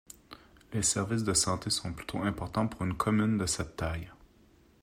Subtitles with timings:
[0.73, 4.09] Les services de santé sont plutôt importants pour une commune de cette taille.